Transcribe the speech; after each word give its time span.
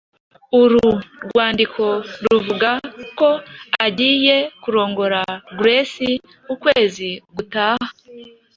Uru 0.61 0.85
rwandiko 1.25 1.83
ruvuga 2.25 2.69
ko 3.19 3.29
agiye 3.85 4.35
kurongora 4.61 5.21
Grace 5.59 6.11
ukwezi 6.53 7.09
gutaha. 7.35 7.87